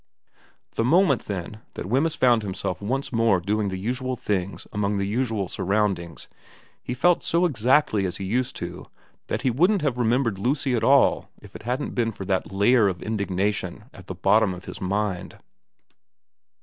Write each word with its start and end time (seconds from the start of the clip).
The 0.71 0.83
moment, 0.83 1.25
then, 1.25 1.61
that 1.75 1.85
Wemyss 1.85 2.15
found 2.15 2.41
himself 2.41 2.81
once 2.81 3.13
more 3.13 3.39
doing 3.39 3.69
the 3.69 3.77
usual 3.77 4.15
things 4.15 4.65
among 4.73 4.97
the 4.97 5.05
usual 5.05 5.47
surround 5.47 5.99
ings, 5.99 6.27
he 6.81 6.95
felt 6.95 7.23
so 7.23 7.45
exactly 7.45 8.07
as 8.07 8.17
he 8.17 8.23
used 8.25 8.55
to 8.55 8.87
that 9.27 9.43
he 9.43 9.51
wouldn't 9.51 9.83
have 9.83 9.99
remembered 9.99 10.39
Lucy 10.39 10.73
at 10.73 10.83
all 10.83 11.29
if 11.39 11.55
it 11.55 11.61
hadn't 11.61 11.93
been 11.93 12.11
for 12.11 12.25
that 12.25 12.51
layer 12.51 12.87
of 12.87 13.03
indignation 13.03 13.91
at 13.93 14.07
the 14.07 14.15
bottom 14.15 14.55
of 14.55 14.65
his 14.65 14.81
mind. 14.81 15.37